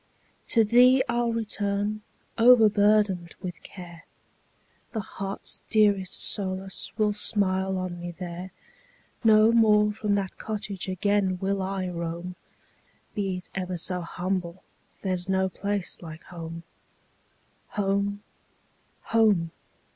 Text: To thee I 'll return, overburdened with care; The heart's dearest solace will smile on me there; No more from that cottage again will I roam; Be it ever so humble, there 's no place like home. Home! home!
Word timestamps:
To 0.47 0.63
thee 0.63 1.03
I 1.07 1.19
'll 1.21 1.31
return, 1.31 2.01
overburdened 2.35 3.35
with 3.39 3.61
care; 3.61 4.05
The 4.93 4.99
heart's 5.01 5.61
dearest 5.69 6.15
solace 6.15 6.91
will 6.97 7.13
smile 7.13 7.77
on 7.77 7.99
me 7.99 8.09
there; 8.09 8.49
No 9.23 9.51
more 9.51 9.91
from 9.93 10.15
that 10.15 10.39
cottage 10.39 10.89
again 10.89 11.37
will 11.39 11.61
I 11.61 11.87
roam; 11.87 12.35
Be 13.13 13.37
it 13.37 13.51
ever 13.53 13.77
so 13.77 14.01
humble, 14.01 14.63
there 15.01 15.15
's 15.15 15.29
no 15.29 15.49
place 15.49 16.01
like 16.01 16.23
home. 16.23 16.63
Home! 17.77 18.23
home! 19.03 19.51